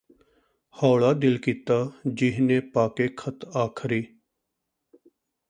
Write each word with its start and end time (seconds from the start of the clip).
ਹੌਲਾ 0.75 1.11
ਦਿਲ 1.13 1.37
ਕੀਤਾ 1.37 1.75
ਜੀਹਨੇ 2.13 2.59
ਪਾਕੇ 2.59 3.07
ਖ਼ਤ 3.17 3.45
ਆਖਰੀ 3.55 4.01